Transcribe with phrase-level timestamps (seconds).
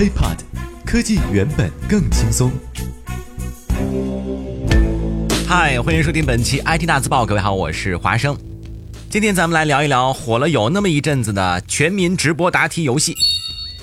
[0.00, 0.38] HiPod，
[0.86, 2.50] 科技原本更轻松。
[5.46, 8.34] 嗨，欢迎收听本期 IT 大字报，各位好，我是华生。
[9.10, 13.14] 今天咱们来聊一聊火了有那么一阵子的全民直播答题游戏。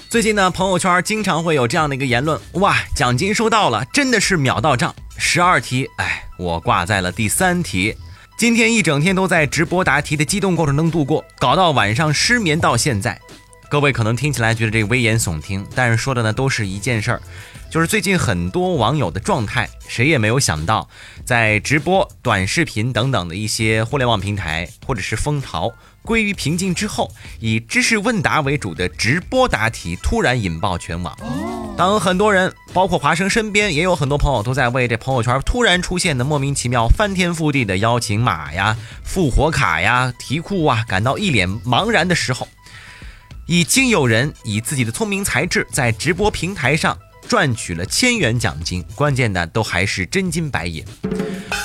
[0.10, 4.96] 最近呢，朋友圈经常会有这样的一个言论：哇，奖金收到了，真的是秒到账。
[5.20, 7.96] 十二题，哎，我挂在了第三题。
[8.40, 13.22] 今天一整天都在直播答题的激动过程中度过，搞到晚上失眠到现在。
[13.70, 17.22] 各位可能听起来觉得这危言耸听，但是说的呢都是一件事儿，
[17.70, 20.88] 就是最近很多网友的状态，谁也没有想到，
[21.26, 27.12] 在直播、短视频等等的一些互联网平台或者是风潮归于平静之后，
[27.42, 31.18] 以知识问答为主的直播答题突然引爆全网。
[31.76, 42.48] 当很多人，包括华生身边也有很多朋友，都在为这朋友圈突然出现的莫名其妙、翻天覆地的邀请码呀、复活卡呀、题库啊感到一脸茫然的时候，
[43.48, 46.98] 已经有人以自己的聪明才智在直播平台上
[47.28, 50.84] 赚取了千元奖金，关键的都还是真金白银。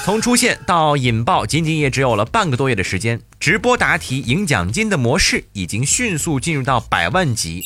[0.05, 7.61] 从出现到引爆，仅仅也只有了半个多月的时间，直播答题赢奖金的模式已经迅速进入到百万级，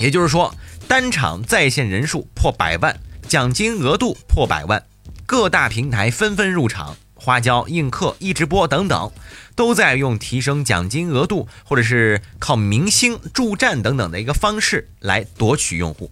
[0.00, 0.54] 也就是说。
[0.88, 2.94] 单场在线人数破百万，
[3.26, 4.84] 奖金额度破百万，
[5.24, 9.10] 各大平台纷纷入场，花椒、映客、一直播等等，
[9.54, 16.10] 都在用提升奖金额度，或者是靠明星助战等等的一个方式来夺取用户。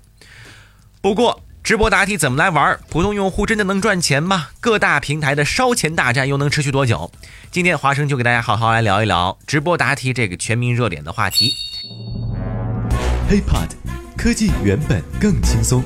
[1.01, 2.79] 不过，直播答题怎么来玩？
[2.89, 4.49] 普通用户真的能赚钱吗？
[4.61, 7.11] 各大平台的烧钱大战又能持续多久？
[7.51, 11.51] 今天华生就给大家好好来聊一聊直播答题这个全民热点的话题。
[13.29, 13.71] HiPod。
[14.17, 15.83] 科技原本更轻松。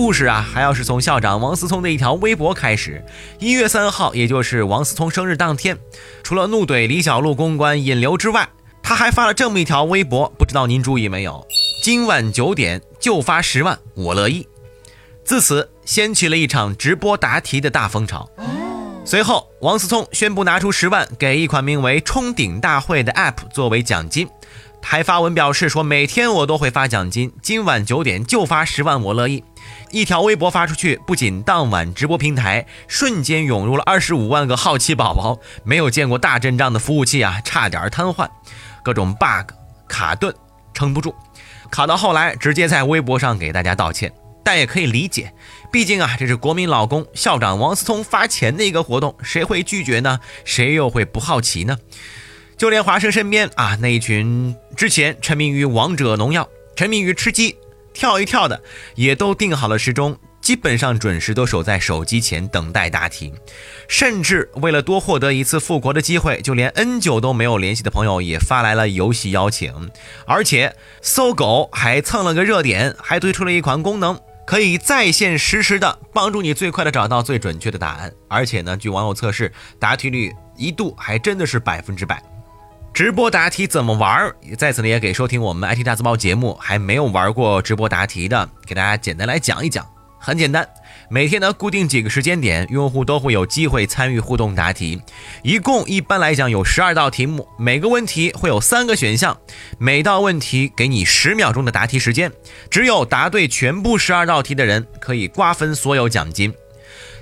[0.00, 3.04] 故事啊，还要是从校长王思聪的一条微博开始。
[3.40, 5.76] 一月三号，也就是王思聪生日当天，
[6.22, 8.48] 除了怒怼李小璐公关引流之外，
[8.80, 11.44] 他还发了这么一条微博，不知道您注意没有？
[11.82, 14.46] 今晚九点就发十万，我乐意。
[15.24, 18.30] 自此，掀起了一场直播答题的大风潮。
[19.04, 24.28] 随后，王思聪宣布拿出十万给一款名为“冲顶大会”的 App 作为奖金，
[24.90, 29.44] 还发文表示说：“每天我都会发奖金，今晚九点就发十万，我乐意。”
[29.92, 38.26] 一条微博发出去，不仅当晚直播平台瞬间涌入了二十五万个好奇宝宝，没有见过大阵仗的服务器啊，差点瘫痪，
[38.82, 39.52] 各种 bug
[39.86, 40.34] 卡顿
[40.72, 41.14] 撑不住，
[41.70, 44.10] 卡到后来直接在微博上给大家道歉。
[44.42, 45.34] 但也可以理解，
[45.70, 50.18] 毕竟啊，这是国民老公校长王思聪发钱的一个活动，谁会拒绝呢？
[50.46, 51.76] 谁又会不好奇呢？
[52.58, 57.56] 就连华生身边啊那一群之前沉迷于王者荣耀、沉迷于吃鸡、
[57.94, 58.60] 跳一跳的，
[58.96, 63.32] 也都定好了时钟，基本上准时都守在手机前等待答题。
[63.86, 69.72] 甚至为了多获得一次复活的机会，就连 N 久都没有联系的朋友也发来了游戏邀请。
[70.26, 74.18] 而且搜狗还蹭了个热点，还推出了一款功能。
[74.44, 82.20] 可以在线实时的帮助你最快的找到最准确的答案，而且呢，据网友测试，答题率一度还真的是百分之百。
[82.98, 84.34] 直播答题怎么玩？
[84.56, 89.86] 在此呢，也给收听我们 IT 大字报节目还没有玩过直播答题的，给大家简单来讲一讲。
[90.18, 90.68] 很简单，
[91.08, 95.00] 每天呢固定几个时间点，用户都会有机会参与互动答题。
[95.44, 99.38] 一共一般来讲有十二道题目，每个问题会有三个选项，
[99.78, 102.32] 每道问题给你十秒钟的答题时间。
[102.68, 106.52] 只有答对全部十二道题的人可以瓜分所有奖金。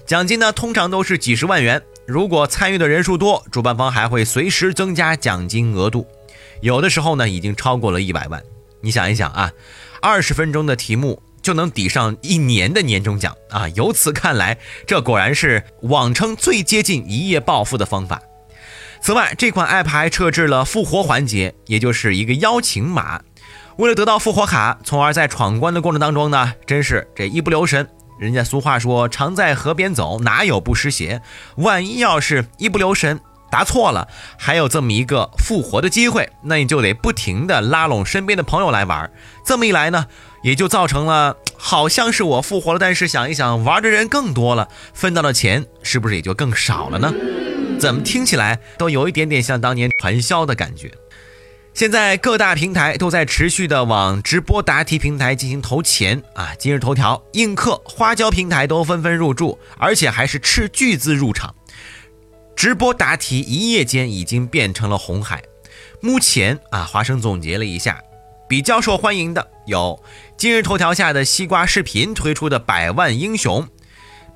[0.06, 6.06] 奖金呢通常都是几十万元，如果参与的人数多，主办方还会随时增加奖金额度，
[6.60, 8.42] 有的时候呢已经超过了一百万。
[8.80, 9.50] 你想一想啊，
[10.00, 11.22] 二十分钟的题目。
[11.42, 13.68] 就能抵上一年的年终奖啊！
[13.76, 18.20] 由此看来，这果然是网称最接近一夜暴富的方法。
[19.00, 23.20] 此外，这款 App 还设置了复活环节，也就是一个邀请码。
[23.76, 27.88] 为了得到复活卡，从而在闯关的过程当中呢，真是这一不留神。
[28.18, 31.20] 人家俗话说：“常在河边走，哪有不湿鞋？”
[31.56, 39.10] 万一要是一不留神答错了，还有这么一个复活的机会，那你就得不停的拉拢身边的朋友来玩。
[39.44, 40.06] 这么一来呢？
[40.42, 47.12] 也就造成了，好像是我复活了，但是想一想，玩的人更多了，分到的钱是不是也就更少了呢？
[47.78, 50.90] 怎么听起来都有一点点像当年传销的感觉。
[51.76, 61.54] 现在各大平台都在持续的往直播答题平台进行投钱啊，今日头条、映客、花椒平台都纷纷入驻，而且还是斥巨资入场。
[62.56, 65.42] 直播答题一夜间已经变成了红海。
[66.00, 68.00] 目前啊，华生总结了一下。
[68.48, 70.02] 比较受欢迎的有
[70.38, 73.68] 今日头条下的西瓜视频推出的百万英雄，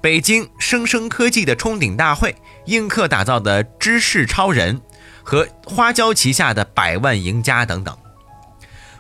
[0.03, 4.83] 北京生生科技的冲顶大会，映客打造的知识超人，
[5.23, 7.97] 和花椒旗下的百万赢家等等。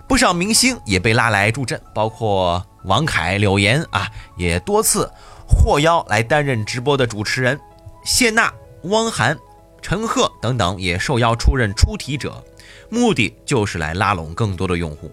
[0.08, 5.08] 不少明星也被拉来助阵，包括王凯、柳岩啊，也多次
[5.46, 7.58] 获邀来担任直播的主持人。
[8.04, 8.52] 谢娜、
[8.84, 9.38] 汪涵、
[9.80, 12.42] 陈赫等等也受邀出任出题者，
[12.88, 15.12] 目的就是来拉拢更多的用户。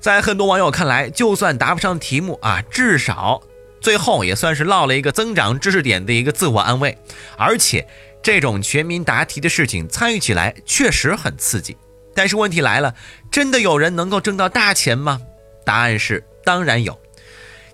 [0.00, 3.42] 在很多网友看来，就算答不上题目啊，至少
[3.82, 6.96] 最后也算是落了一个增长知识点的一个自我安慰。
[7.36, 7.86] 而且
[8.22, 11.76] 这种全民答题的事情，参与起来确实很刺激。
[12.14, 12.94] 但是问题来了，
[13.30, 15.20] 真的有人能够挣到大钱吗？
[15.64, 16.98] 答案是当然有。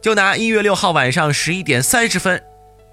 [0.00, 2.43] 就拿一月六号晚上十一点三十分，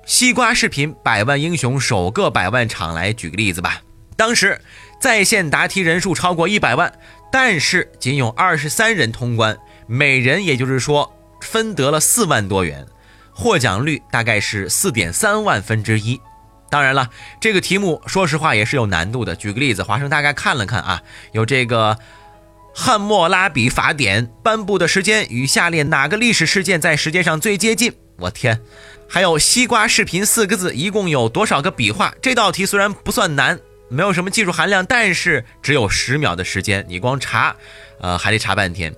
[0.05, 3.81] 西瓜视频百万英雄首个百万场来举个例子吧。
[4.15, 4.59] 当时
[4.99, 6.91] 在线答题人数超过一百万。
[7.35, 9.57] 但是仅有二十三人通关，
[9.87, 11.11] 每人也就是说
[11.41, 12.85] 分得了四万多元，
[13.31, 16.21] 获奖率大概是四点三万分之一。
[16.73, 19.35] 当然了，这个题目说实话也是有难度的。
[19.35, 21.93] 举个例子，华生大概看了看啊，有这个
[22.73, 27.93] 《汉谟拉比法典》颁布的时间与下列哪个历史事件在时间上最接近？
[28.17, 28.59] 我天！
[29.07, 32.11] 还有“西瓜视频”四个字一共有多少个笔画？
[32.19, 33.59] 这道题虽然不算难。
[33.89, 37.55] 没有什么技术含量，但是只有十秒的时间，你光查，
[37.99, 38.91] 呃，还得查半天，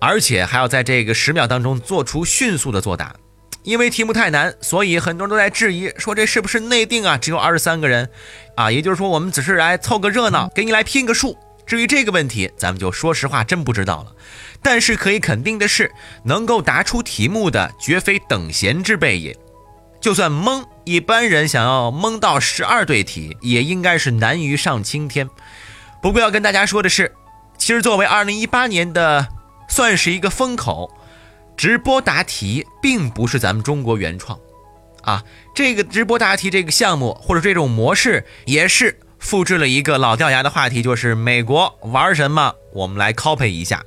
[0.00, 3.14] 而且还要在这个十秒当中做出迅速的作答。
[3.62, 7.16] 因为题目太难，所以很多人都在质疑，说这是不是内定啊？
[7.16, 8.08] 只有二十三个人，
[8.56, 11.36] 啊，也就是说我们只是来凑个热闹，给你来拼个数。
[11.64, 14.12] 至于这个问题，咱们就说实话，真不知道了。
[14.60, 15.92] 但是可以肯定的是，
[16.24, 19.36] 能够答出题目的，绝非等闲之辈也。
[20.00, 25.30] 就算蒙，一般人想要蒙到十二对题，也应该是难于上青天。
[26.02, 27.14] 不过要跟大家说的是，
[27.56, 29.28] 其实作为二零一八年的
[29.68, 30.90] 算是一个风口，
[31.56, 34.38] 直播答题并不是咱们中国原创
[35.02, 35.22] 啊。
[35.54, 43.84] 这个直播答题这个项目或者这种模式，也是复制了一个老掉牙的话题，就是美国玩什么，我们来 copy 一下。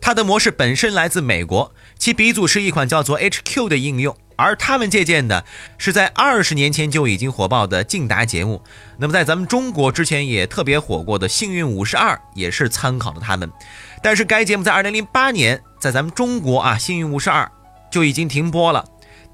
[0.00, 4.16] 它的模式本身来自美国，其鼻祖是一款叫做 HQ 的应用。
[4.36, 5.44] 而他们借鉴的
[5.78, 8.64] 是在二十年前就已经火爆的竞答节目，
[8.98, 13.48] 那么在咱们中国之前也特别火过的《幸运五十二》也是参考了他们，
[14.04, 17.42] 但是该节目在二零零八年在咱们中国啊，《幸运五十二》
[17.90, 18.84] 就已经停播了，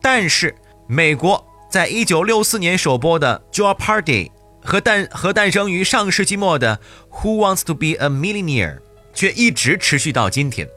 [0.01, 0.55] 但是
[0.87, 4.31] 美国在一九六四年首播的《Joe Party》
[4.65, 6.79] 和诞和诞生于上世纪末的
[7.21, 8.77] 《Who Wants to Be a Millionaire》
[9.13, 10.69] 却一直持续到今天。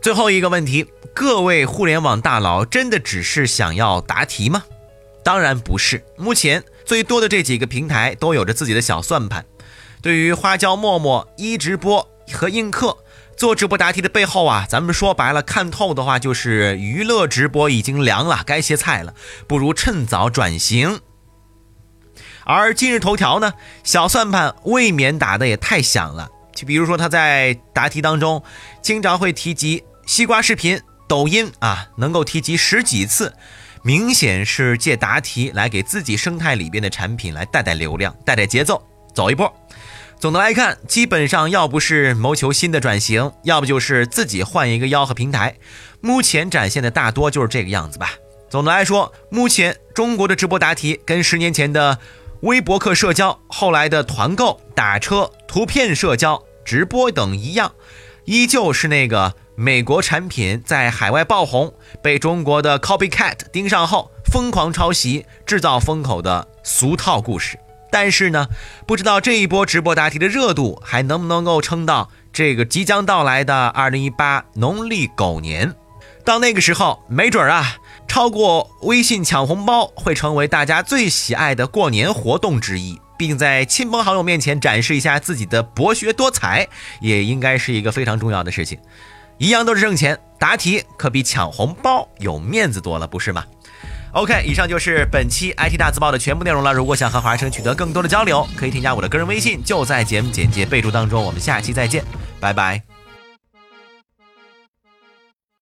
[0.00, 4.64] 最后一个问题，各位互联网大佬真的只是想要答题吗？
[5.22, 6.02] 当然不是。
[6.16, 9.44] 目前最多的这几个平台都有着自己的小算盘。
[10.00, 12.96] 对于花椒、陌陌、一直播和映客
[13.36, 19.14] 做直播答题的背后啊，咱们说白了，看透的话就是娱乐直播已经凉了，该歇菜了，
[19.46, 21.00] 不如趁早转型。
[22.44, 23.52] 而今日头条呢，
[23.84, 26.28] 小算盘未免打的也太响了。
[26.54, 28.42] 就比如说他在答题当中
[28.82, 29.84] 经常会提及。
[30.06, 33.30] 西瓜视频、抖音啊，能够提及十几次，
[33.82, 38.82] 明显是借答题来给自己生态里边的产品来带带流量、带带节奏，
[39.14, 39.54] 走一波。
[40.20, 45.54] 总的来看，基本上要不是谋求新的转型，要不就是自己换一个吆喝平台。
[46.00, 48.14] 目前展现的大多就是这个样子吧。
[48.50, 51.98] 总的来说，目前中国的直播答题跟十年前的
[52.40, 57.72] 微博客社交、后来的团购、打车、图片社交、直播等一样，
[58.24, 59.34] 依旧是那个。
[59.54, 67.58] 美国产品在海外爆红，被中国的 copycat 盯上后，疯狂抄袭，制造风口的俗套故事。
[67.90, 68.48] 但是呢，
[68.86, 75.74] 不知道这一波直播答题的热度还能不能够撑到这个即将到来的二零一八农历狗年。
[76.24, 77.76] 到那个时候，没准啊，
[78.06, 83.00] 超过微信抢红包会成为大家最喜爱的过年活动之一。
[83.16, 86.68] 毕竟在亲朋好友面前展示一下自己的博学多才，
[87.00, 88.78] 也应该是一个非常重要的事情。
[89.38, 93.44] 一样都是挣钱，答题可比抢红包有面子多了，不是吗
[94.12, 96.72] ？OK，以上就是本期 IT 大字报的全部内容了。
[96.72, 101.22] 如果想和华生取得更多的交流，可以添加我的个人微信，就在节目简介备注当中。
[101.22, 102.04] 我们下期再见，
[102.40, 102.97] 拜拜。